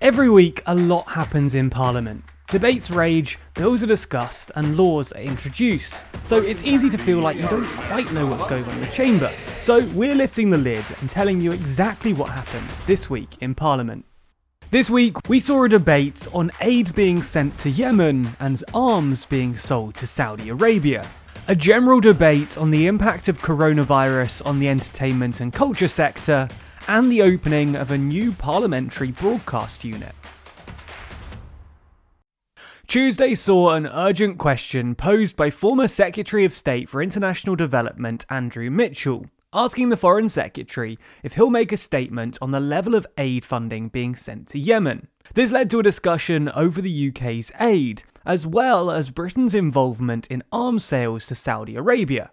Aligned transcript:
Every 0.00 0.30
week, 0.30 0.62
a 0.64 0.76
lot 0.76 1.08
happens 1.08 1.56
in 1.56 1.70
Parliament. 1.70 2.22
Debates 2.46 2.88
rage, 2.88 3.36
bills 3.54 3.82
are 3.82 3.88
discussed, 3.88 4.52
and 4.54 4.76
laws 4.76 5.10
are 5.10 5.20
introduced. 5.20 5.92
So 6.22 6.36
it's 6.36 6.62
easy 6.62 6.88
to 6.90 6.96
feel 6.96 7.18
like 7.18 7.36
you 7.36 7.48
don't 7.48 7.64
quite 7.64 8.12
know 8.12 8.24
what's 8.24 8.48
going 8.48 8.62
on 8.62 8.74
in 8.74 8.80
the 8.82 8.86
chamber. 8.92 9.32
So 9.58 9.84
we're 9.94 10.14
lifting 10.14 10.50
the 10.50 10.56
lid 10.56 10.84
and 11.00 11.10
telling 11.10 11.40
you 11.40 11.50
exactly 11.50 12.12
what 12.12 12.28
happened 12.28 12.68
this 12.86 13.10
week 13.10 13.38
in 13.40 13.56
Parliament. 13.56 14.04
This 14.70 14.88
week, 14.88 15.28
we 15.28 15.40
saw 15.40 15.64
a 15.64 15.68
debate 15.68 16.28
on 16.32 16.52
aid 16.60 16.94
being 16.94 17.20
sent 17.20 17.58
to 17.58 17.68
Yemen 17.68 18.36
and 18.38 18.62
arms 18.72 19.24
being 19.24 19.56
sold 19.56 19.96
to 19.96 20.06
Saudi 20.06 20.48
Arabia. 20.48 21.04
A 21.48 21.56
general 21.56 21.98
debate 22.00 22.56
on 22.56 22.70
the 22.70 22.86
impact 22.86 23.28
of 23.28 23.42
coronavirus 23.42 24.46
on 24.46 24.60
the 24.60 24.68
entertainment 24.68 25.40
and 25.40 25.52
culture 25.52 25.88
sector, 25.88 26.46
and 26.88 27.12
the 27.12 27.22
opening 27.22 27.76
of 27.76 27.90
a 27.90 27.98
new 27.98 28.32
parliamentary 28.32 29.12
broadcast 29.12 29.84
unit. 29.84 30.14
Tuesday 32.88 33.34
saw 33.34 33.74
an 33.74 33.86
urgent 33.86 34.38
question 34.38 34.94
posed 34.94 35.36
by 35.36 35.50
former 35.50 35.86
Secretary 35.86 36.46
of 36.46 36.54
State 36.54 36.88
for 36.88 37.02
International 37.02 37.54
Development 37.54 38.24
Andrew 38.30 38.70
Mitchell, 38.70 39.26
asking 39.52 39.90
the 39.90 39.96
Foreign 39.96 40.30
Secretary 40.30 40.98
if 41.22 41.34
he'll 41.34 41.50
make 41.50 41.70
a 41.70 41.76
statement 41.76 42.38
on 42.40 42.50
the 42.50 42.60
level 42.60 42.94
of 42.94 43.06
aid 43.18 43.44
funding 43.44 43.88
being 43.88 44.16
sent 44.16 44.48
to 44.48 44.58
Yemen. 44.58 45.08
This 45.34 45.52
led 45.52 45.68
to 45.68 45.80
a 45.80 45.82
discussion 45.82 46.48
over 46.48 46.80
the 46.80 47.10
UK's 47.10 47.52
aid, 47.60 48.04
as 48.24 48.46
well 48.46 48.90
as 48.90 49.10
Britain's 49.10 49.54
involvement 49.54 50.26
in 50.28 50.42
arms 50.50 50.82
sales 50.82 51.26
to 51.26 51.34
Saudi 51.34 51.76
Arabia. 51.76 52.30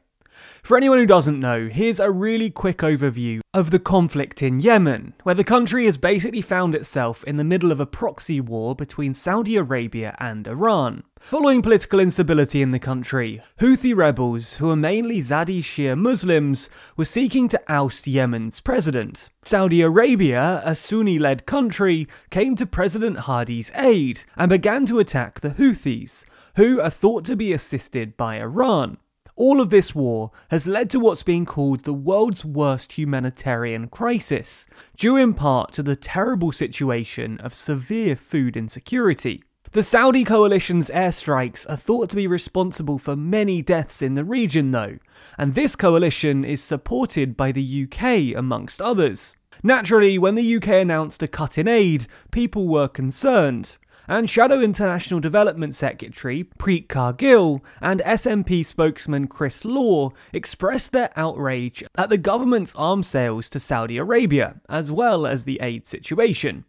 For 0.63 0.75
anyone 0.75 0.97
who 0.97 1.05
doesn't 1.05 1.39
know, 1.39 1.67
here's 1.67 1.99
a 1.99 2.11
really 2.11 2.49
quick 2.49 2.79
overview 2.79 3.41
of 3.53 3.71
the 3.71 3.79
conflict 3.79 4.41
in 4.41 4.59
Yemen, 4.59 5.13
where 5.23 5.35
the 5.35 5.43
country 5.43 5.85
has 5.85 5.95
basically 5.95 6.41
found 6.41 6.75
itself 6.75 7.23
in 7.23 7.37
the 7.37 7.43
middle 7.43 7.71
of 7.71 7.79
a 7.79 7.85
proxy 7.85 8.41
war 8.41 8.75
between 8.75 9.13
Saudi 9.13 9.55
Arabia 9.55 10.15
and 10.19 10.47
Iran. 10.47 11.03
Following 11.19 11.61
political 11.61 11.99
instability 11.99 12.61
in 12.61 12.71
the 12.71 12.79
country, 12.79 13.41
Houthi 13.61 13.95
rebels, 13.95 14.53
who 14.53 14.69
are 14.69 14.75
mainly 14.75 15.21
Zaydi 15.21 15.59
Shia 15.59 15.97
Muslims, 15.97 16.69
were 16.97 17.05
seeking 17.05 17.47
to 17.49 17.61
oust 17.67 18.05
Yemen's 18.05 18.59
president. 18.59 19.29
Saudi 19.43 19.81
Arabia, 19.81 20.61
a 20.65 20.75
Sunni 20.75 21.17
led 21.17 21.45
country, 21.45 22.07
came 22.29 22.55
to 22.55 22.65
President 22.65 23.19
Hadi's 23.19 23.71
aid 23.75 24.21
and 24.35 24.49
began 24.49 24.85
to 24.87 24.99
attack 24.99 25.39
the 25.39 25.51
Houthis, 25.51 26.25
who 26.55 26.81
are 26.81 26.89
thought 26.89 27.23
to 27.25 27.35
be 27.35 27.53
assisted 27.53 28.17
by 28.17 28.39
Iran. 28.39 28.97
All 29.37 29.59
of 29.59 29.69
this 29.69 29.93
war 29.93 30.31
has 30.49 30.65
led 30.65 30.89
to 30.91 30.99
what's 30.99 31.23
being 31.23 31.45
called 31.45 31.83
the 31.83 31.93
world's 31.93 32.45
worst 32.45 32.93
humanitarian 32.93 33.89
crisis, 33.89 34.65
due 34.95 35.17
in 35.17 35.33
part 35.33 35.73
to 35.73 35.83
the 35.83 35.97
terrible 35.97 36.53
situation 36.53 37.37
of 37.41 37.53
severe 37.53 38.15
food 38.15 38.55
insecurity. 38.55 39.43
The 39.73 39.83
Saudi 39.83 40.23
coalition's 40.23 40.89
airstrikes 40.89 41.69
are 41.69 41.75
thought 41.75 42.09
to 42.11 42.15
be 42.15 42.27
responsible 42.27 42.97
for 42.97 43.17
many 43.17 43.61
deaths 43.61 44.01
in 44.01 44.13
the 44.13 44.23
region, 44.23 44.71
though, 44.71 44.99
and 45.37 45.53
this 45.53 45.75
coalition 45.75 46.45
is 46.45 46.63
supported 46.63 47.35
by 47.35 47.51
the 47.51 47.83
UK, 47.83 48.37
amongst 48.37 48.79
others. 48.79 49.35
Naturally, 49.61 50.17
when 50.17 50.35
the 50.35 50.55
UK 50.55 50.69
announced 50.69 51.21
a 51.23 51.27
cut 51.27 51.57
in 51.57 51.67
aid, 51.67 52.07
people 52.31 52.69
were 52.69 52.87
concerned 52.87 53.75
and 54.07 54.29
Shadow 54.29 54.61
International 54.61 55.19
Development 55.19 55.73
Secretary 55.73 56.43
Preet 56.59 56.87
Kaur 56.87 57.61
and 57.81 58.01
SNP 58.01 58.65
spokesman 58.65 59.27
Chris 59.27 59.65
Law 59.65 60.11
expressed 60.33 60.91
their 60.91 61.11
outrage 61.15 61.83
at 61.97 62.09
the 62.09 62.17
government's 62.17 62.75
arms 62.75 63.07
sales 63.07 63.49
to 63.49 63.59
Saudi 63.59 63.97
Arabia, 63.97 64.61
as 64.69 64.91
well 64.91 65.25
as 65.25 65.43
the 65.43 65.59
aid 65.61 65.85
situation. 65.85 66.65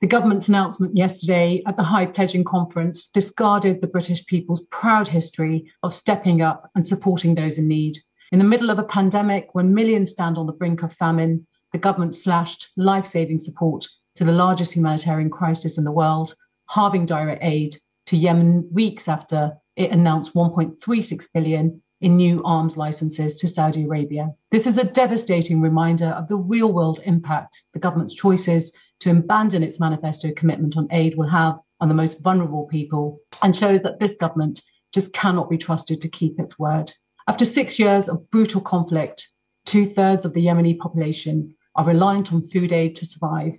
The 0.00 0.08
government's 0.08 0.48
announcement 0.48 0.96
yesterday 0.96 1.62
at 1.66 1.76
the 1.76 1.84
High 1.84 2.06
Pledging 2.06 2.44
Conference 2.44 3.06
discarded 3.06 3.80
the 3.80 3.86
British 3.86 4.26
people's 4.26 4.66
proud 4.66 5.06
history 5.06 5.70
of 5.82 5.94
stepping 5.94 6.42
up 6.42 6.70
and 6.74 6.86
supporting 6.86 7.34
those 7.34 7.58
in 7.58 7.68
need. 7.68 7.98
In 8.32 8.38
the 8.38 8.44
middle 8.44 8.70
of 8.70 8.78
a 8.78 8.84
pandemic, 8.84 9.54
when 9.54 9.74
millions 9.74 10.10
stand 10.10 10.38
on 10.38 10.46
the 10.46 10.52
brink 10.52 10.82
of 10.82 10.92
famine, 10.94 11.46
the 11.72 11.78
government 11.78 12.14
slashed 12.14 12.70
life 12.76 13.06
saving 13.06 13.38
support 13.38 13.86
to 14.16 14.24
the 14.24 14.32
largest 14.32 14.74
humanitarian 14.74 15.30
crisis 15.30 15.78
in 15.78 15.84
the 15.84 15.92
world 15.92 16.34
halving 16.72 17.04
direct 17.04 17.44
aid 17.44 17.76
to 18.06 18.16
Yemen 18.16 18.66
weeks 18.72 19.06
after 19.06 19.52
it 19.76 19.90
announced 19.90 20.34
1.36 20.34 21.28
billion 21.34 21.82
in 22.00 22.16
new 22.16 22.42
arms 22.44 22.78
licenses 22.78 23.36
to 23.38 23.46
Saudi 23.46 23.84
Arabia. 23.84 24.30
This 24.50 24.66
is 24.66 24.78
a 24.78 24.84
devastating 24.84 25.60
reminder 25.60 26.06
of 26.06 26.28
the 26.28 26.36
real 26.36 26.72
world 26.72 27.00
impact 27.04 27.62
the 27.74 27.78
government's 27.78 28.14
choices 28.14 28.72
to 29.00 29.10
abandon 29.10 29.62
its 29.62 29.80
manifesto 29.80 30.32
commitment 30.34 30.78
on 30.78 30.88
aid 30.92 31.14
will 31.16 31.28
have 31.28 31.58
on 31.80 31.88
the 31.88 31.94
most 31.94 32.22
vulnerable 32.22 32.66
people 32.66 33.18
and 33.42 33.54
shows 33.54 33.82
that 33.82 34.00
this 34.00 34.16
government 34.16 34.62
just 34.94 35.12
cannot 35.12 35.50
be 35.50 35.58
trusted 35.58 36.00
to 36.00 36.08
keep 36.08 36.40
its 36.40 36.58
word. 36.58 36.90
After 37.28 37.44
six 37.44 37.78
years 37.78 38.08
of 38.08 38.30
brutal 38.30 38.62
conflict, 38.62 39.28
two 39.66 39.90
thirds 39.90 40.24
of 40.24 40.32
the 40.32 40.46
Yemeni 40.46 40.78
population 40.78 41.54
are 41.76 41.84
reliant 41.84 42.32
on 42.32 42.48
food 42.48 42.72
aid 42.72 42.96
to 42.96 43.06
survive, 43.06 43.52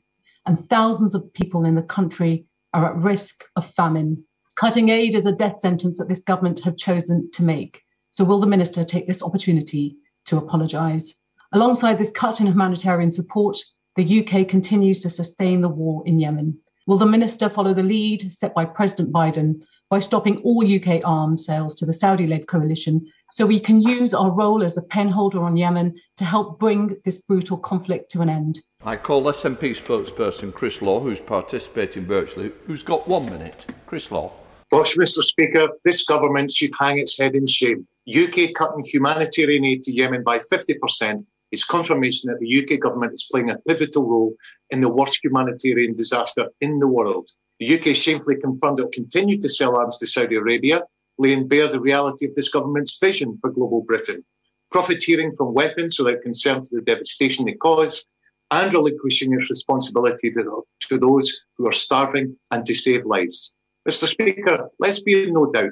and 0.48 0.68
thousands 0.68 1.14
of 1.14 1.32
people 1.34 1.64
in 1.66 1.76
the 1.76 1.84
country 1.84 2.48
are 2.74 2.86
at 2.86 2.98
risk 2.98 3.44
of 3.56 3.72
famine. 3.74 4.24
Cutting 4.56 4.90
aid 4.90 5.16
is 5.16 5.26
a 5.26 5.32
death 5.32 5.60
sentence 5.60 5.98
that 5.98 6.10
this 6.10 6.22
government 6.22 6.60
have 6.62 6.78
chosen 6.78 7.30
to 7.32 7.44
make. 7.44 7.82
So, 8.12 8.24
will 8.24 8.40
the 8.40 8.48
minister 8.48 8.84
take 8.84 9.08
this 9.08 9.24
opportunity 9.24 9.98
to 10.26 10.38
apologise? 10.38 11.14
Alongside 11.54 11.98
this 11.98 12.12
cut 12.12 12.40
in 12.40 12.48
humanitarian 12.48 13.12
support, 13.12 13.60
the 13.96 14.22
UK 14.22 14.48
continues 14.48 15.02
to 15.02 15.10
sustain 15.10 15.62
the 15.62 15.70
war 15.70 16.04
in 16.06 16.20
Yemen. 16.20 16.58
Will 16.88 16.98
the 16.98 17.06
minister 17.06 17.50
follow 17.50 17.74
the 17.74 17.84
lead 17.84 18.34
set 18.34 18.54
by 18.54 18.66
President 18.66 19.12
Biden 19.12 19.62
by 19.90 20.00
stopping 20.00 20.38
all 20.40 20.66
UK 20.66 21.02
arms 21.06 21.46
sales 21.46 21.76
to 21.76 21.86
the 21.86 21.94
Saudi 21.94 22.28
led 22.28 22.48
coalition 22.48 23.06
so 23.34 23.48
we 23.48 23.60
can 23.60 23.82
use 23.82 24.14
our 24.14 24.30
role 24.30 24.62
as 24.62 24.76
the 24.76 24.82
penholder 24.82 25.42
on 25.42 25.58
Yemen 25.58 25.96
to 26.18 26.24
help 26.24 26.60
bring 26.60 26.96
this 27.04 27.20
brutal 27.20 27.58
conflict 27.58 28.12
to 28.12 28.22
an 28.22 28.30
end? 28.30 28.60
I 28.86 28.96
call 28.96 29.24
SNP 29.24 29.82
spokesperson 29.82 30.54
Chris 30.54 30.84
Law, 30.84 31.00
who's 31.00 31.20
participating 31.20 32.06
virtually, 32.06 32.52
who's 32.68 32.84
got 32.84 33.08
one 33.08 33.26
minute. 33.26 33.66
Chris 33.88 34.12
Law. 34.12 34.32
Gosh, 34.72 34.96
Mr. 34.96 35.24
Speaker, 35.24 35.70
this 35.84 36.06
government 36.06 36.52
should 36.52 36.74
hang 36.80 37.00
its 37.00 37.18
head 37.18 37.34
in 37.34 37.48
shame. 37.48 37.88
UK 38.08 38.54
cutting 38.54 38.84
humanitarian 38.86 39.66
aid 39.66 39.82
to 39.84 39.92
Yemen 39.92 40.24
by 40.24 40.38
50% 40.38 41.26
is 41.52 41.66
confirmation 41.66 42.30
that 42.30 42.40
the 42.40 42.62
UK 42.62 42.80
government 42.80 43.14
is 43.14 43.28
playing 43.32 43.50
a 43.50 43.58
pivotal 43.68 44.08
role 44.08 44.36
in 44.70 44.82
the 44.82 44.90
worst 44.90 45.20
humanitarian 45.24 45.96
disaster 45.96 46.50
in 46.62 46.78
the 46.78 46.88
world. 46.88 47.32
The 47.60 47.80
UK 47.80 47.96
shamefully 47.96 48.36
confirmed 48.36 48.80
it 48.80 48.84
will 48.84 48.92
continue 48.92 49.40
to 49.42 49.50
sell 49.50 49.76
arms 49.76 49.98
to 49.98 50.06
Saudi 50.06 50.36
Arabia, 50.36 50.84
laying 51.18 51.48
bare 51.48 51.68
the 51.68 51.80
reality 51.80 52.28
of 52.28 52.36
this 52.36 52.50
government's 52.50 52.98
vision 52.98 53.38
for 53.42 53.52
global 53.52 53.82
Britain. 53.82 54.24
Profiteering 54.72 55.36
from 55.36 55.54
weapons 55.54 56.00
without 56.00 56.22
concern 56.22 56.66
for 56.66 56.76
the 56.76 56.82
devastation 56.82 57.46
they 57.46 57.54
cause, 57.54 58.06
and 58.52 58.74
relinquishing 58.74 59.34
its 59.34 59.50
responsibility 59.50 60.30
to, 60.32 60.64
to 60.82 60.98
those 60.98 61.42
who 61.58 61.68
are 61.68 61.72
starving 61.72 62.36
and 62.52 62.66
to 62.66 62.74
save 62.74 63.06
lives. 63.06 63.54
Mr. 63.90 64.06
Speaker, 64.06 64.70
let's 64.80 65.02
be 65.02 65.24
in 65.24 65.34
no 65.34 65.52
doubt, 65.52 65.72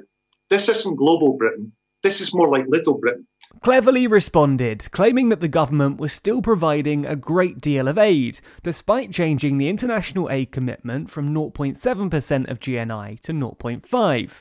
this 0.49 0.67
isn't 0.67 0.95
global 0.95 1.37
Britain, 1.37 1.71
this 2.03 2.19
is 2.19 2.33
more 2.33 2.49
like 2.49 2.65
little 2.67 2.97
Britain. 2.97 3.27
Cleverly 3.63 4.07
responded, 4.07 4.91
claiming 4.91 5.29
that 5.29 5.41
the 5.41 5.47
government 5.47 5.99
was 5.99 6.11
still 6.11 6.41
providing 6.41 7.05
a 7.05 7.15
great 7.15 7.61
deal 7.61 7.87
of 7.87 7.97
aid, 7.97 8.39
despite 8.63 9.11
changing 9.11 9.57
the 9.57 9.69
international 9.69 10.29
aid 10.31 10.51
commitment 10.51 11.11
from 11.11 11.33
0.7% 11.33 12.49
of 12.49 12.59
GNI 12.59 13.19
to 13.21 13.33
0.5. 13.33 14.31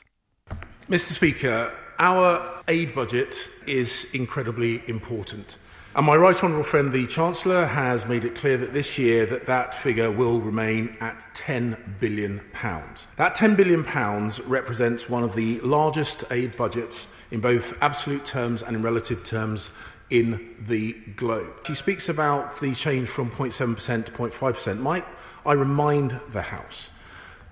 Mr. 0.91 1.13
Speaker, 1.13 1.73
our 1.99 2.61
aid 2.67 2.93
budget 2.93 3.49
is 3.65 4.05
incredibly 4.11 4.83
important. 4.89 5.57
And 5.95 6.05
my 6.05 6.17
right 6.17 6.35
honourable 6.43 6.65
friend, 6.65 6.91
the 6.91 7.07
Chancellor, 7.07 7.65
has 7.65 8.05
made 8.05 8.25
it 8.25 8.35
clear 8.35 8.57
that 8.57 8.73
this 8.73 8.99
year 8.99 9.25
that 9.27 9.45
that 9.45 9.73
figure 9.73 10.11
will 10.11 10.41
remain 10.41 10.97
at 10.99 11.25
10 11.33 11.95
billion 12.01 12.41
pounds. 12.51 13.07
That 13.15 13.35
10 13.35 13.55
billion 13.55 13.85
pounds 13.85 14.41
represents 14.41 15.07
one 15.07 15.23
of 15.23 15.33
the 15.33 15.61
largest 15.61 16.25
aid 16.29 16.57
budgets 16.57 17.07
in 17.31 17.39
both 17.39 17.73
absolute 17.81 18.25
terms 18.25 18.61
and 18.61 18.75
in 18.75 18.81
relative 18.81 19.23
terms 19.23 19.71
in 20.09 20.57
the 20.67 20.91
globe. 21.15 21.53
She 21.65 21.73
speaks 21.73 22.09
about 22.09 22.59
the 22.59 22.75
change 22.75 23.07
from 23.07 23.31
0.7% 23.31 24.07
to 24.07 24.11
0.5%. 24.11 24.79
Might 24.79 25.05
I 25.45 25.53
remind 25.53 26.19
the 26.33 26.41
House 26.41 26.91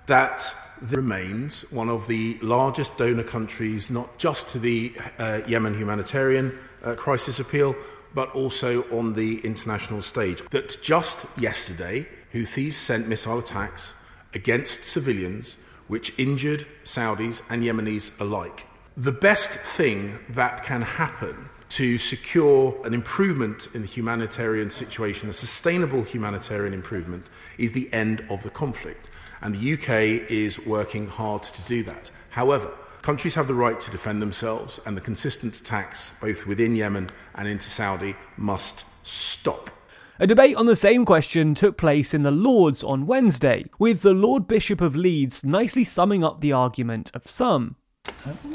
that 0.08 0.54
remains 0.82 1.62
one 1.70 1.88
of 1.88 2.06
the 2.06 2.38
largest 2.42 2.96
donor 2.96 3.22
countries, 3.22 3.90
not 3.90 4.18
just 4.18 4.48
to 4.48 4.58
the 4.58 4.94
uh, 5.18 5.40
Yemen 5.46 5.74
humanitarian 5.74 6.58
uh, 6.82 6.94
crisis 6.94 7.40
appeal, 7.40 7.74
but 8.14 8.30
also 8.34 8.82
on 8.90 9.14
the 9.14 9.38
international 9.40 10.02
stage. 10.02 10.42
That 10.50 10.76
just 10.82 11.26
yesterday, 11.36 12.08
Houthis 12.32 12.72
sent 12.72 13.08
missile 13.08 13.38
attacks 13.38 13.94
against 14.34 14.84
civilians, 14.84 15.56
which 15.88 16.12
injured 16.18 16.66
Saudis 16.84 17.42
and 17.48 17.62
Yemenis 17.62 18.10
alike. 18.20 18.66
The 18.96 19.12
best 19.12 19.52
thing 19.52 20.18
that 20.30 20.62
can 20.62 20.82
happen 20.82 21.48
to 21.70 21.98
secure 21.98 22.76
an 22.84 22.92
improvement 22.92 23.68
in 23.74 23.82
the 23.82 23.88
humanitarian 23.88 24.70
situation, 24.70 25.28
a 25.28 25.32
sustainable 25.32 26.02
humanitarian 26.02 26.74
improvement, 26.74 27.28
is 27.58 27.72
the 27.72 27.92
end 27.92 28.24
of 28.28 28.42
the 28.42 28.50
conflict. 28.50 29.08
And 29.40 29.54
the 29.54 29.74
UK 29.74 30.30
is 30.30 30.58
working 30.66 31.06
hard 31.06 31.42
to 31.44 31.62
do 31.62 31.82
that. 31.84 32.10
However, 32.30 32.72
countries 33.02 33.34
have 33.36 33.46
the 33.46 33.54
right 33.54 33.80
to 33.80 33.90
defend 33.90 34.20
themselves, 34.20 34.80
and 34.84 34.96
the 34.96 35.00
consistent 35.00 35.56
attacks, 35.56 36.12
both 36.20 36.46
within 36.46 36.74
Yemen 36.74 37.08
and 37.36 37.48
into 37.48 37.70
Saudi, 37.70 38.16
must 38.36 38.84
stop. 39.02 39.70
A 40.18 40.26
debate 40.26 40.56
on 40.56 40.66
the 40.66 40.76
same 40.76 41.06
question 41.06 41.54
took 41.54 41.78
place 41.78 42.12
in 42.12 42.24
the 42.24 42.30
Lords 42.30 42.84
on 42.84 43.06
Wednesday, 43.06 43.64
with 43.78 44.02
the 44.02 44.12
Lord 44.12 44.46
Bishop 44.46 44.80
of 44.80 44.94
Leeds 44.94 45.44
nicely 45.44 45.84
summing 45.84 46.22
up 46.22 46.40
the 46.40 46.52
argument 46.52 47.10
of 47.14 47.30
some. 47.30 47.76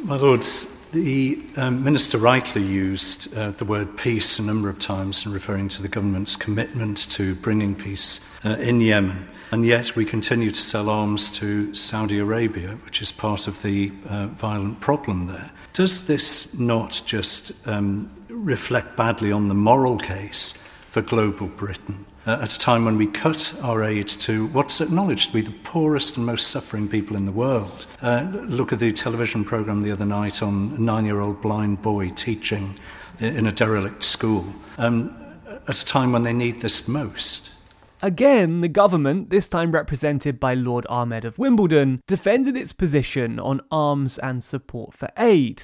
My 0.04 0.18
Lords, 0.18 0.68
the 0.95 1.38
um, 1.57 1.83
Minister 1.83 2.18
rightly 2.18 2.63
used 2.63 3.36
uh, 3.36 3.51
the 3.51 3.65
word 3.65 3.97
peace 3.97 4.39
a 4.39 4.42
number 4.42 4.69
of 4.69 4.80
times 4.80 5.25
in 5.25 5.33
referring 5.33 5.68
to 5.68 5.81
the 5.81 5.89
government's 5.89 6.38
commitment 6.38 7.09
to 7.09 7.36
bringing 7.36 7.75
peace 7.75 8.21
uh, 8.45 8.51
in 8.62 8.80
Yemen. 8.80 9.27
And 9.51 9.65
yet 9.65 9.97
we 9.97 10.06
continue 10.06 10.51
to 10.51 10.59
sell 10.59 10.89
arms 10.89 11.30
to 11.31 11.75
Saudi 11.75 12.18
Arabia, 12.18 12.77
which 12.86 13.01
is 13.01 13.12
part 13.12 13.45
of 13.45 13.62
the 13.62 13.92
uh, 14.07 14.27
violent 14.27 14.80
problem 14.80 15.27
there. 15.27 15.51
Does 15.74 16.07
this 16.07 16.57
not 16.57 17.01
just 17.06 17.51
um, 17.68 18.09
reflect 18.30 18.95
badly 18.95 19.33
on 19.33 19.50
the 19.50 19.53
moral 19.53 19.97
case 19.97 20.53
for 20.92 21.01
global 21.01 21.47
Britain 21.47 22.06
uh, 22.25 22.39
at 22.42 22.54
a 22.54 22.60
time 22.60 22.86
when 22.86 22.98
we 22.98 23.07
cut 23.07 23.54
our 23.62 23.83
aid 23.83 24.07
to 24.07 24.48
what's 24.48 24.81
acknowledged 24.81 25.27
to 25.27 25.33
be 25.33 25.42
the 25.42 25.56
poorest 25.63 26.18
and 26.18 26.25
most 26.25 26.48
suffering 26.48 26.88
people 26.88 27.16
in 27.16 27.25
the 27.25 27.31
world. 27.31 27.88
Uh, 28.01 28.27
look 28.31 28.74
at 28.74 28.80
the 28.80 28.92
television 28.92 29.44
programme 29.44 29.81
the 29.81 29.92
other 29.92 30.06
night 30.06 30.42
on 30.42 30.74
a 30.77 30.81
nine 30.81 31.06
year 31.06 31.22
old 31.22 31.42
blind 31.42 31.81
boy 31.81 32.10
teaching 32.10 32.77
in 33.19 33.48
a 33.48 33.51
derelict 33.51 34.04
school 34.04 34.45
um, 34.77 35.16
at 35.68 35.81
a 35.81 35.86
time 35.86 36.12
when 36.12 36.24
they 36.24 36.33
need 36.33 36.62
this 36.62 36.88
most. 36.88 37.51
Again, 38.01 38.62
the 38.62 38.68
government, 38.68 39.30
this 39.30 39.48
time 39.48 39.71
represented 39.71 40.39
by 40.39 40.54
Lord 40.54 40.86
Ahmad 40.89 41.25
of 41.25 41.39
Wimbledon, 41.39 42.01
defended 42.07 42.57
its 42.57 42.74
position 42.74 43.39
on 43.39 43.62
arms 43.71 44.18
and 44.19 44.44
support 44.44 44.94
for 44.94 45.10
aid. 45.18 45.63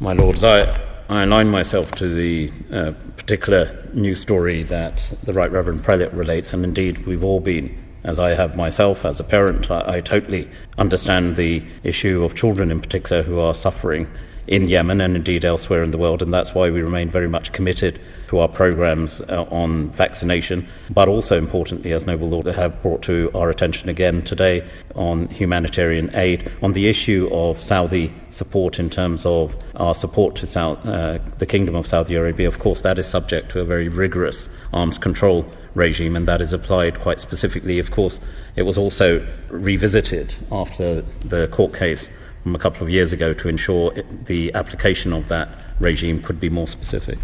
My 0.00 0.12
lords, 0.12 0.42
I, 0.44 0.76
I 1.10 1.22
align 1.22 1.48
myself 1.48 1.90
to 1.92 2.08
the 2.08 2.52
uh, 2.70 2.92
particular 3.16 3.88
news 3.94 4.20
story 4.20 4.62
that 4.64 5.14
the 5.22 5.32
Right 5.32 5.50
Reverend 5.50 5.82
Prelate 5.82 6.12
relates, 6.12 6.52
and 6.52 6.62
indeed 6.64 7.06
we've 7.06 7.24
all 7.24 7.40
been, 7.40 7.74
as 8.04 8.18
I 8.18 8.34
have 8.34 8.56
myself 8.56 9.06
as 9.06 9.18
a 9.18 9.24
parent, 9.24 9.70
I, 9.70 9.96
I 9.96 10.00
totally 10.02 10.50
understand 10.76 11.36
the 11.36 11.64
issue 11.82 12.24
of 12.24 12.34
children 12.34 12.70
in 12.70 12.82
particular 12.82 13.22
who 13.22 13.40
are 13.40 13.54
suffering 13.54 14.06
in 14.48 14.66
Yemen 14.66 15.00
and 15.00 15.14
indeed 15.14 15.44
elsewhere 15.44 15.82
in 15.82 15.90
the 15.90 15.98
world, 15.98 16.22
and 16.22 16.32
that's 16.32 16.54
why 16.54 16.70
we 16.70 16.80
remain 16.80 17.10
very 17.10 17.28
much 17.28 17.52
committed 17.52 18.00
to 18.28 18.38
our 18.38 18.48
programs 18.48 19.20
uh, 19.22 19.44
on 19.50 19.90
vaccination, 19.90 20.66
but 20.90 21.08
also 21.08 21.36
importantly, 21.38 21.92
as 21.92 22.06
Noble 22.06 22.28
Lord 22.28 22.46
have 22.46 22.82
brought 22.82 23.02
to 23.02 23.30
our 23.34 23.50
attention 23.50 23.88
again 23.88 24.22
today 24.22 24.66
on 24.94 25.28
humanitarian 25.28 26.10
aid, 26.14 26.50
on 26.62 26.72
the 26.72 26.88
issue 26.88 27.28
of 27.32 27.58
Saudi 27.58 28.12
support 28.30 28.78
in 28.78 28.90
terms 28.90 29.24
of 29.24 29.56
our 29.76 29.94
support 29.94 30.34
to 30.36 30.46
South, 30.46 30.84
uh, 30.86 31.18
the 31.38 31.46
Kingdom 31.46 31.74
of 31.74 31.86
Saudi 31.86 32.14
Arabia. 32.14 32.48
Of 32.48 32.58
course, 32.58 32.82
that 32.82 32.98
is 32.98 33.06
subject 33.06 33.50
to 33.52 33.60
a 33.60 33.64
very 33.64 33.88
rigorous 33.88 34.48
arms 34.72 34.98
control 34.98 35.46
regime, 35.74 36.16
and 36.16 36.26
that 36.26 36.40
is 36.40 36.52
applied 36.52 37.00
quite 37.00 37.20
specifically. 37.20 37.78
Of 37.78 37.90
course, 37.90 38.20
it 38.56 38.62
was 38.62 38.76
also 38.76 39.26
revisited 39.48 40.34
after 40.50 41.02
the 41.20 41.48
court 41.48 41.74
case 41.74 42.10
from 42.42 42.54
a 42.54 42.58
couple 42.58 42.82
of 42.82 42.90
years 42.90 43.12
ago 43.12 43.32
to 43.34 43.48
ensure 43.48 43.90
the 44.24 44.52
application 44.54 45.12
of 45.12 45.28
that 45.28 45.48
regime 45.80 46.20
could 46.22 46.40
be 46.40 46.50
more 46.50 46.68
specific. 46.68 47.18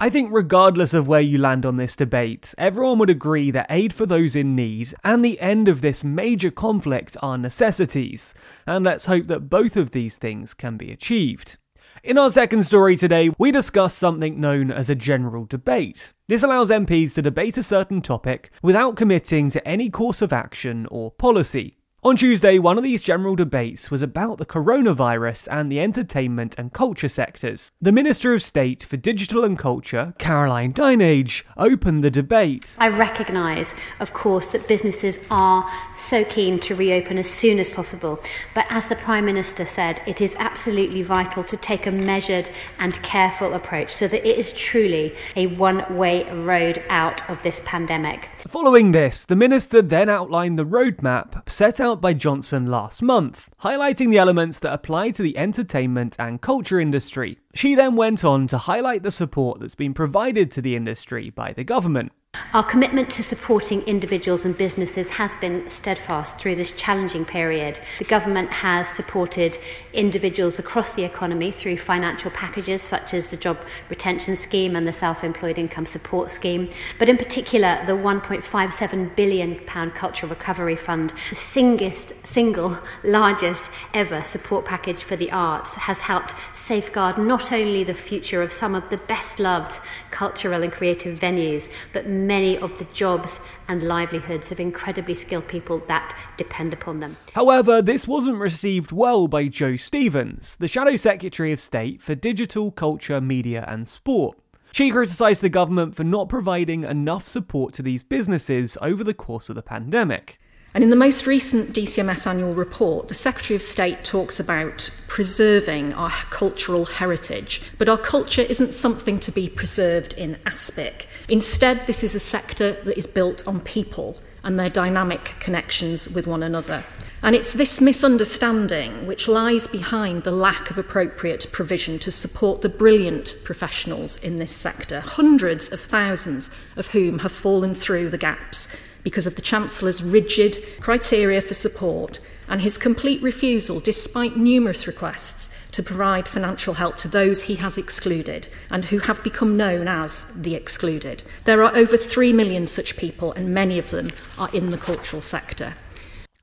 I 0.00 0.10
think, 0.10 0.30
regardless 0.32 0.94
of 0.94 1.08
where 1.08 1.20
you 1.20 1.38
land 1.38 1.66
on 1.66 1.76
this 1.76 1.96
debate, 1.96 2.54
everyone 2.56 2.98
would 2.98 3.10
agree 3.10 3.50
that 3.50 3.66
aid 3.68 3.92
for 3.92 4.06
those 4.06 4.36
in 4.36 4.54
need 4.54 4.94
and 5.02 5.24
the 5.24 5.40
end 5.40 5.66
of 5.66 5.80
this 5.80 6.04
major 6.04 6.52
conflict 6.52 7.16
are 7.20 7.36
necessities, 7.36 8.32
and 8.64 8.84
let's 8.84 9.06
hope 9.06 9.26
that 9.26 9.50
both 9.50 9.76
of 9.76 9.90
these 9.90 10.16
things 10.16 10.54
can 10.54 10.76
be 10.76 10.92
achieved. 10.92 11.56
In 12.04 12.16
our 12.16 12.30
second 12.30 12.64
story 12.64 12.96
today, 12.96 13.30
we 13.38 13.50
discuss 13.50 13.92
something 13.92 14.40
known 14.40 14.70
as 14.70 14.88
a 14.88 14.94
general 14.94 15.46
debate. 15.46 16.12
This 16.28 16.44
allows 16.44 16.70
MPs 16.70 17.14
to 17.14 17.22
debate 17.22 17.58
a 17.58 17.62
certain 17.62 18.00
topic 18.00 18.52
without 18.62 18.94
committing 18.94 19.50
to 19.50 19.66
any 19.66 19.90
course 19.90 20.22
of 20.22 20.32
action 20.32 20.86
or 20.92 21.10
policy. 21.10 21.77
On 22.04 22.16
Tuesday, 22.16 22.60
one 22.60 22.78
of 22.78 22.84
these 22.84 23.02
general 23.02 23.34
debates 23.34 23.90
was 23.90 24.02
about 24.02 24.38
the 24.38 24.46
coronavirus 24.46 25.48
and 25.50 25.70
the 25.70 25.80
entertainment 25.80 26.54
and 26.56 26.72
culture 26.72 27.08
sectors. 27.08 27.72
The 27.82 27.90
Minister 27.90 28.32
of 28.32 28.44
State 28.44 28.84
for 28.84 28.96
Digital 28.96 29.42
and 29.42 29.58
Culture, 29.58 30.14
Caroline 30.16 30.72
Dinenage, 30.72 31.42
opened 31.56 32.04
the 32.04 32.10
debate. 32.10 32.76
I 32.78 32.86
recognise, 32.86 33.74
of 33.98 34.12
course, 34.12 34.52
that 34.52 34.68
businesses 34.68 35.18
are 35.28 35.68
so 35.96 36.24
keen 36.24 36.60
to 36.60 36.76
reopen 36.76 37.18
as 37.18 37.28
soon 37.28 37.58
as 37.58 37.68
possible, 37.68 38.20
but 38.54 38.66
as 38.70 38.88
the 38.88 38.94
Prime 38.94 39.24
Minister 39.24 39.66
said, 39.66 40.00
it 40.06 40.20
is 40.20 40.36
absolutely 40.38 41.02
vital 41.02 41.42
to 41.42 41.56
take 41.56 41.88
a 41.88 41.90
measured 41.90 42.48
and 42.78 43.02
careful 43.02 43.54
approach 43.54 43.92
so 43.92 44.06
that 44.06 44.24
it 44.24 44.38
is 44.38 44.52
truly 44.52 45.16
a 45.34 45.48
one 45.48 45.84
way 45.96 46.30
road 46.30 46.80
out 46.90 47.28
of 47.28 47.42
this 47.42 47.60
pandemic. 47.64 48.30
Following 48.46 48.92
this, 48.92 49.24
the 49.24 49.34
Minister 49.34 49.82
then 49.82 50.08
outlined 50.08 50.60
the 50.60 50.64
roadmap 50.64 51.50
set 51.50 51.80
out 51.80 51.87
out 51.88 52.00
by 52.02 52.12
Johnson 52.12 52.66
last 52.66 53.00
month, 53.00 53.48
highlighting 53.62 54.10
the 54.10 54.18
elements 54.18 54.58
that 54.58 54.74
apply 54.74 55.10
to 55.12 55.22
the 55.22 55.38
entertainment 55.38 56.14
and 56.18 56.42
culture 56.42 56.78
industry. 56.78 57.38
She 57.54 57.74
then 57.74 57.96
went 57.96 58.24
on 58.24 58.46
to 58.48 58.58
highlight 58.58 59.02
the 59.02 59.10
support 59.10 59.58
that's 59.58 59.74
been 59.74 59.94
provided 59.94 60.50
to 60.50 60.60
the 60.60 60.76
industry 60.76 61.30
by 61.30 61.54
the 61.54 61.64
government. 61.64 62.12
Our 62.54 62.62
commitment 62.62 63.10
to 63.10 63.22
supporting 63.22 63.82
individuals 63.82 64.46
and 64.46 64.56
businesses 64.56 65.10
has 65.10 65.36
been 65.36 65.68
steadfast 65.68 66.38
through 66.38 66.54
this 66.54 66.72
challenging 66.72 67.26
period. 67.26 67.78
The 67.98 68.06
government 68.06 68.50
has 68.50 68.88
supported 68.88 69.58
individuals 69.92 70.58
across 70.58 70.94
the 70.94 71.04
economy 71.04 71.50
through 71.50 71.76
financial 71.76 72.30
packages 72.30 72.80
such 72.82 73.12
as 73.12 73.28
the 73.28 73.36
Job 73.36 73.58
Retention 73.90 74.34
Scheme 74.34 74.76
and 74.76 74.86
the 74.86 74.92
Self 74.92 75.24
Employed 75.24 75.58
Income 75.58 75.86
Support 75.86 76.30
Scheme, 76.30 76.70
but 76.98 77.08
in 77.08 77.18
particular 77.18 77.82
the 77.86 77.92
£1.57 77.92 79.14
billion 79.14 79.58
Cultural 79.90 80.30
Recovery 80.30 80.76
Fund, 80.76 81.12
the 81.28 81.36
singest, 81.36 82.14
single 82.24 82.78
largest 83.04 83.70
ever 83.92 84.24
support 84.24 84.64
package 84.64 85.02
for 85.02 85.16
the 85.16 85.30
arts, 85.32 85.76
has 85.76 86.00
helped 86.00 86.34
safeguard 86.54 87.18
not 87.18 87.52
only 87.52 87.84
the 87.84 87.94
future 87.94 88.42
of 88.42 88.52
some 88.52 88.74
of 88.74 88.88
the 88.88 88.96
best 88.96 89.38
loved 89.38 89.80
cultural 90.10 90.62
and 90.62 90.72
creative 90.72 91.18
venues, 91.18 91.68
but 91.92 92.06
many 92.28 92.58
of 92.58 92.78
the 92.78 92.84
jobs 92.92 93.40
and 93.66 93.82
livelihoods 93.82 94.52
of 94.52 94.60
incredibly 94.60 95.14
skilled 95.14 95.48
people 95.48 95.82
that 95.88 96.14
depend 96.36 96.72
upon 96.74 97.00
them. 97.00 97.16
However, 97.32 97.82
this 97.82 98.06
wasn't 98.06 98.38
received 98.38 98.92
well 98.92 99.26
by 99.26 99.48
Jo 99.48 99.76
Stevens, 99.76 100.54
the 100.56 100.68
Shadow 100.68 100.94
Secretary 100.94 101.52
of 101.52 101.60
State 101.60 102.02
for 102.02 102.14
Digital, 102.14 102.70
Culture, 102.70 103.20
Media 103.20 103.64
and 103.66 103.88
Sport. 103.88 104.38
She 104.72 104.90
criticised 104.90 105.40
the 105.40 105.48
government 105.48 105.96
for 105.96 106.04
not 106.04 106.28
providing 106.28 106.84
enough 106.84 107.26
support 107.26 107.72
to 107.74 107.82
these 107.82 108.02
businesses 108.02 108.76
over 108.82 109.02
the 109.02 109.14
course 109.14 109.48
of 109.48 109.56
the 109.56 109.62
pandemic. 109.62 110.38
And 110.74 110.84
in 110.84 110.90
the 110.90 110.96
most 110.96 111.26
recent 111.26 111.72
DCMS 111.72 112.26
annual 112.26 112.52
report, 112.52 113.08
the 113.08 113.14
Secretary 113.14 113.56
of 113.56 113.62
State 113.62 114.04
talks 114.04 114.38
about 114.38 114.90
preserving 115.08 115.94
our 115.94 116.10
cultural 116.30 116.84
heritage. 116.84 117.62
But 117.78 117.88
our 117.88 117.98
culture 117.98 118.42
isn't 118.42 118.74
something 118.74 119.18
to 119.20 119.32
be 119.32 119.48
preserved 119.48 120.12
in 120.12 120.38
aspic. 120.44 121.08
Instead, 121.28 121.86
this 121.86 122.04
is 122.04 122.14
a 122.14 122.20
sector 122.20 122.72
that 122.84 122.98
is 122.98 123.06
built 123.06 123.46
on 123.48 123.60
people 123.60 124.18
and 124.44 124.58
their 124.58 124.70
dynamic 124.70 125.34
connections 125.40 126.08
with 126.08 126.26
one 126.26 126.42
another. 126.42 126.84
And 127.22 127.34
it's 127.34 127.54
this 127.54 127.80
misunderstanding 127.80 129.06
which 129.06 129.26
lies 129.26 129.66
behind 129.66 130.22
the 130.22 130.30
lack 130.30 130.70
of 130.70 130.78
appropriate 130.78 131.50
provision 131.50 131.98
to 132.00 132.12
support 132.12 132.60
the 132.60 132.68
brilliant 132.68 133.36
professionals 133.42 134.16
in 134.18 134.36
this 134.36 134.54
sector, 134.54 135.00
hundreds 135.00 135.68
of 135.70 135.80
thousands 135.80 136.48
of 136.76 136.88
whom 136.88 137.18
have 137.20 137.32
fallen 137.32 137.74
through 137.74 138.10
the 138.10 138.18
gaps 138.18 138.68
because 139.08 139.26
of 139.26 139.36
the 139.36 139.40
Chancellor's 139.40 140.02
rigid 140.02 140.62
criteria 140.80 141.40
for 141.40 141.54
support 141.54 142.20
and 142.46 142.60
his 142.60 142.76
complete 142.76 143.22
refusal, 143.22 143.80
despite 143.80 144.36
numerous 144.36 144.86
requests, 144.86 145.50
to 145.72 145.82
provide 145.82 146.28
financial 146.28 146.74
help 146.74 146.98
to 146.98 147.08
those 147.08 147.44
he 147.44 147.54
has 147.54 147.78
excluded 147.78 148.48
and 148.68 148.84
who 148.84 148.98
have 148.98 149.24
become 149.24 149.56
known 149.56 149.88
as 149.88 150.26
the 150.36 150.54
excluded. 150.54 151.24
There 151.44 151.64
are 151.64 151.74
over 151.74 151.96
3 151.96 152.34
million 152.34 152.66
such 152.66 152.98
people, 152.98 153.32
and 153.32 153.54
many 153.54 153.78
of 153.78 153.88
them 153.88 154.10
are 154.36 154.50
in 154.52 154.68
the 154.68 154.76
cultural 154.76 155.22
sector. 155.22 155.72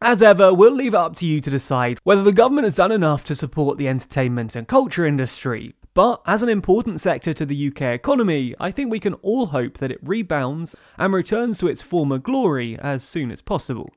As 0.02 0.24
ever, 0.24 0.52
we'll 0.52 0.74
leave 0.74 0.96
it 0.96 0.98
up 0.98 1.16
to 1.18 1.28
you 1.28 1.42
to 1.42 1.52
decide 1.52 2.00
whether 2.04 2.24
the 2.24 2.34
government 2.34 2.66
has 2.66 2.78
done 2.78 2.92
enough 2.92 3.24
to 3.26 3.36
support 3.36 3.78
the 3.78 3.88
entertainment 3.88 4.56
and 4.56 4.68
culture 4.68 5.06
industry. 5.06 5.76
But 5.96 6.22
as 6.26 6.44
an 6.44 6.50
important 6.50 7.00
sector 7.00 7.34
to 7.34 7.46
the 7.46 7.68
UK 7.70 7.82
economy, 7.84 8.54
I 8.60 8.70
think 8.70 8.92
we 8.92 9.00
can 9.00 9.14
all 9.16 9.48
hope 9.48 9.78
that 9.78 9.92
it 9.92 10.00
rebounds 10.04 10.76
and 10.98 11.14
returns 11.14 11.58
to 11.60 11.68
its 11.68 11.82
former 11.82 12.18
glory 12.18 12.78
as 12.78 13.02
soon 13.02 13.32
as 13.32 13.42
possible. 13.42 13.94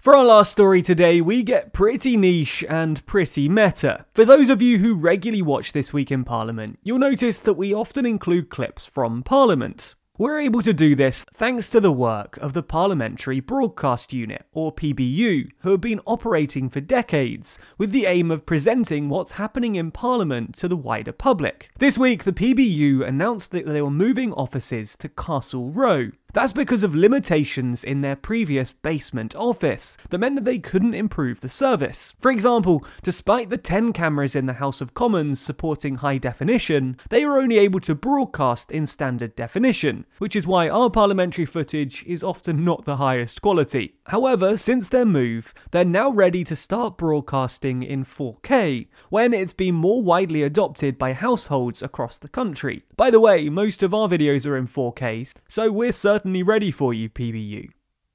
For 0.00 0.16
our 0.16 0.24
last 0.24 0.50
story 0.50 0.82
today, 0.82 1.20
we 1.20 1.44
get 1.44 1.72
pretty 1.72 2.16
niche 2.16 2.64
and 2.68 3.06
pretty 3.06 3.48
meta. 3.48 4.06
For 4.14 4.24
those 4.24 4.50
of 4.50 4.60
you 4.60 4.78
who 4.78 4.94
regularly 4.94 5.42
watch 5.42 5.72
This 5.72 5.92
Week 5.92 6.10
in 6.10 6.24
Parliament, 6.24 6.80
you'll 6.82 6.98
notice 6.98 7.38
that 7.38 7.54
we 7.54 7.72
often 7.72 8.04
include 8.04 8.50
clips 8.50 8.84
from 8.84 9.22
Parliament. 9.22 9.94
We're 10.20 10.40
able 10.40 10.62
to 10.62 10.72
do 10.72 10.96
this 10.96 11.24
thanks 11.32 11.70
to 11.70 11.78
the 11.78 11.92
work 11.92 12.38
of 12.38 12.52
the 12.52 12.62
Parliamentary 12.64 13.38
Broadcast 13.38 14.12
Unit, 14.12 14.46
or 14.52 14.74
PBU, 14.74 15.52
who 15.60 15.70
have 15.70 15.80
been 15.80 16.00
operating 16.06 16.68
for 16.68 16.80
decades 16.80 17.56
with 17.78 17.92
the 17.92 18.06
aim 18.06 18.32
of 18.32 18.44
presenting 18.44 19.08
what's 19.08 19.30
happening 19.30 19.76
in 19.76 19.92
Parliament 19.92 20.56
to 20.56 20.66
the 20.66 20.76
wider 20.76 21.12
public. 21.12 21.70
This 21.78 21.96
week, 21.96 22.24
the 22.24 22.32
PBU 22.32 23.06
announced 23.06 23.52
that 23.52 23.66
they 23.66 23.80
were 23.80 23.92
moving 23.92 24.32
offices 24.32 24.96
to 24.96 25.08
Castle 25.08 25.70
Row, 25.70 26.10
that's 26.34 26.52
because 26.52 26.82
of 26.82 26.94
limitations 26.94 27.82
in 27.84 28.02
their 28.02 28.14
previous 28.16 28.70
basement 28.70 29.34
office 29.34 29.96
that 30.10 30.18
meant 30.18 30.34
that 30.34 30.44
they 30.44 30.58
couldn't 30.58 30.94
improve 30.94 31.40
the 31.40 31.48
service. 31.48 32.14
For 32.20 32.30
example, 32.30 32.84
despite 33.02 33.48
the 33.48 33.56
10 33.56 33.94
cameras 33.94 34.36
in 34.36 34.44
the 34.44 34.52
House 34.54 34.80
of 34.82 34.92
Commons 34.92 35.40
supporting 35.40 35.96
high 35.96 36.18
definition, 36.18 36.98
they 37.08 37.24
were 37.24 37.38
only 37.38 37.58
able 37.58 37.80
to 37.80 37.94
broadcast 37.94 38.70
in 38.70 38.86
standard 38.86 39.34
definition, 39.36 40.04
which 40.18 40.36
is 40.36 40.46
why 40.46 40.68
our 40.68 40.90
parliamentary 40.90 41.46
footage 41.46 42.04
is 42.06 42.22
often 42.22 42.62
not 42.64 42.84
the 42.84 42.96
highest 42.96 43.40
quality. 43.40 43.94
However, 44.06 44.58
since 44.58 44.88
their 44.88 45.06
move, 45.06 45.54
they're 45.70 45.84
now 45.84 46.10
ready 46.10 46.44
to 46.44 46.56
start 46.56 46.98
broadcasting 46.98 47.82
in 47.82 48.04
4K, 48.04 48.88
when 49.08 49.32
it's 49.32 49.52
been 49.52 49.74
more 49.74 50.02
widely 50.02 50.42
adopted 50.42 50.98
by 50.98 51.14
households 51.14 51.82
across 51.82 52.18
the 52.18 52.28
country. 52.28 52.84
By 52.96 53.10
the 53.10 53.20
way, 53.20 53.48
most 53.48 53.82
of 53.82 53.94
our 53.94 54.08
videos 54.08 54.44
are 54.44 54.56
in 54.56 54.66
4K, 54.66 55.32
so 55.48 55.70
we're 55.70 55.92
certain 55.92 56.17
certainly 56.18 56.42
ready 56.42 56.72
for 56.72 56.92
you, 56.92 57.08
PBU. 57.08 57.68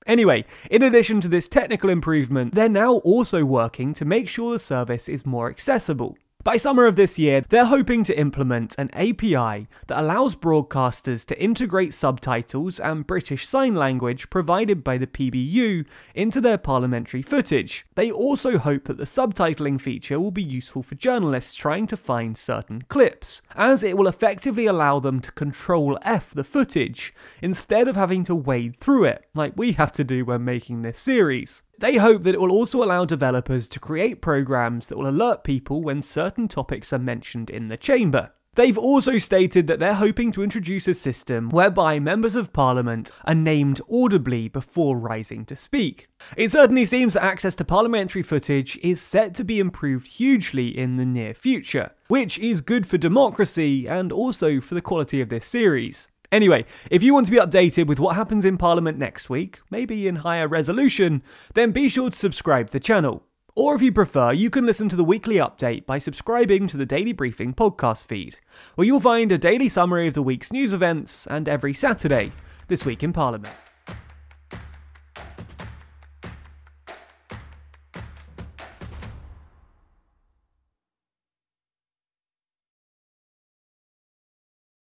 Anyway, 0.05 0.43
in 0.69 0.83
addition 0.83 1.21
to 1.21 1.29
this 1.29 1.47
technical 1.47 1.89
improvement, 1.89 2.53
they're 2.53 2.67
now 2.67 2.95
also 2.95 3.45
working 3.45 3.93
to 3.93 4.03
make 4.03 4.27
sure 4.27 4.51
the 4.51 4.59
service 4.59 5.07
is 5.07 5.25
more 5.25 5.49
accessible. 5.49 6.17
By 6.43 6.57
summer 6.57 6.87
of 6.87 6.97
this 6.97 7.17
year, 7.17 7.45
they're 7.47 7.63
hoping 7.63 8.03
to 8.03 8.19
implement 8.19 8.75
an 8.77 8.89
API 8.91 9.65
that 9.87 9.97
allows 9.97 10.35
broadcasters 10.35 11.25
to 11.27 11.41
integrate 11.41 11.93
subtitles 11.93 12.81
and 12.81 13.07
British 13.07 13.47
Sign 13.47 13.75
Language 13.75 14.29
provided 14.29 14.83
by 14.83 14.97
the 14.97 15.07
PBU 15.07 15.85
into 16.13 16.41
their 16.41 16.57
parliamentary 16.57 17.21
footage. 17.21 17.85
They 17.95 18.11
also 18.11 18.57
hope 18.57 18.83
that 18.85 18.97
the 18.97 19.05
subtitling 19.05 19.79
feature 19.79 20.19
will 20.19 20.31
be 20.31 20.43
useful 20.43 20.83
for 20.83 20.95
journalists 20.95 21.55
trying 21.55 21.87
to 21.87 21.95
find 21.95 22.37
certain 22.37 22.83
clips, 22.89 23.41
as 23.55 23.81
it 23.81 23.97
will 23.97 24.09
effectively 24.09 24.65
allow 24.65 24.99
them 24.99 25.21
to 25.21 25.31
control 25.31 25.97
F 26.01 26.31
the 26.33 26.43
footage 26.43 27.13
instead 27.41 27.87
of 27.87 27.95
having 27.95 28.25
to 28.25 28.35
wade 28.35 28.81
through 28.81 29.05
it, 29.05 29.23
like 29.33 29.53
we 29.55 29.71
have 29.71 29.93
to 29.93 30.03
do 30.03 30.25
when 30.25 30.43
making 30.43 30.81
this 30.81 30.99
series. 30.99 31.63
They 31.79 31.97
hope 31.97 32.23
that 32.23 32.35
it 32.35 32.41
will 32.41 32.51
also 32.51 32.83
allow 32.83 33.05
developers 33.05 33.67
to 33.69 33.79
create 33.79 34.21
programs 34.21 34.87
that 34.87 34.97
will 34.97 35.09
alert 35.09 35.43
people 35.43 35.81
when 35.81 36.01
certain 36.01 36.47
topics 36.47 36.93
are 36.93 36.99
mentioned 36.99 37.49
in 37.49 37.67
the 37.67 37.77
chamber. 37.77 38.31
They've 38.55 38.77
also 38.77 39.17
stated 39.17 39.65
that 39.65 39.79
they're 39.79 39.95
hoping 39.95 40.31
to 40.33 40.43
introduce 40.43 40.87
a 40.87 40.93
system 40.93 41.49
whereby 41.49 41.97
members 41.97 42.35
of 42.35 42.53
parliament 42.53 43.09
are 43.25 43.33
named 43.33 43.81
audibly 43.91 44.47
before 44.47 44.95
rising 44.95 45.43
to 45.45 45.55
speak. 45.55 46.07
It 46.37 46.51
certainly 46.51 46.85
seems 46.85 47.15
that 47.15 47.23
access 47.23 47.55
to 47.55 47.65
parliamentary 47.65 48.21
footage 48.21 48.77
is 48.83 49.01
set 49.01 49.33
to 49.35 49.43
be 49.43 49.59
improved 49.59 50.07
hugely 50.07 50.67
in 50.77 50.97
the 50.97 51.05
near 51.05 51.33
future, 51.33 51.93
which 52.09 52.37
is 52.37 52.61
good 52.61 52.85
for 52.85 52.99
democracy 52.99 53.87
and 53.87 54.11
also 54.11 54.61
for 54.61 54.75
the 54.75 54.81
quality 54.81 55.19
of 55.19 55.29
this 55.29 55.47
series. 55.47 56.09
Anyway, 56.33 56.65
if 56.89 57.03
you 57.03 57.13
want 57.13 57.27
to 57.27 57.31
be 57.31 57.37
updated 57.37 57.85
with 57.85 57.99
what 57.99 58.15
happens 58.15 58.43
in 58.43 58.57
Parliament 58.57 58.97
next 58.97 59.29
week, 59.29 59.59
maybe 59.69 60.07
in 60.07 60.15
higher 60.15 60.47
resolution, 60.47 61.21
then 61.53 61.71
be 61.71 61.87
sure 61.87 62.09
to 62.09 62.17
subscribe 62.17 62.65
to 62.65 62.73
the 62.73 62.79
channel. 62.79 63.21
Or 63.53 63.75
if 63.75 63.83
you 63.83 63.91
prefer, 63.91 64.31
you 64.31 64.49
can 64.49 64.65
listen 64.65 64.89
to 64.89 64.95
the 64.95 65.03
weekly 65.03 65.35
update 65.35 65.85
by 65.85 65.99
subscribing 65.99 66.65
to 66.69 66.77
the 66.77 66.87
Daily 66.87 67.13
Briefing 67.13 67.53
podcast 67.53 68.07
feed, 68.07 68.37
where 68.73 68.87
you'll 68.87 68.99
find 68.99 69.31
a 69.31 69.37
daily 69.37 69.69
summary 69.69 70.07
of 70.07 70.15
the 70.15 70.23
week's 70.23 70.51
news 70.51 70.73
events 70.73 71.27
and 71.27 71.47
every 71.47 71.75
Saturday, 71.75 72.31
This 72.67 72.83
Week 72.83 73.03
in 73.03 73.13
Parliament. 73.13 73.53